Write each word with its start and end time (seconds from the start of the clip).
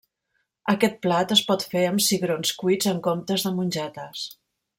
Aquest 0.71 0.95
plat 1.03 1.33
es 1.35 1.43
pot 1.49 1.65
fer 1.73 1.83
amb 1.89 2.03
cigrons 2.07 2.55
cuits 2.63 2.91
en 2.95 3.03
comptes 3.11 3.47
de 3.49 3.53
mongetes. 3.61 4.27